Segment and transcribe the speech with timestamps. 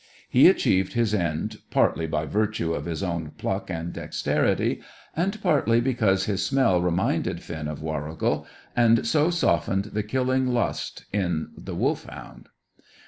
[0.27, 4.81] He achieved his end, partly by virtue of his own pluck and dexterity,
[5.15, 11.05] and partly because his smell reminded Finn of Warrigal, and so softened the killing lust
[11.13, 12.49] in the Wolfhound.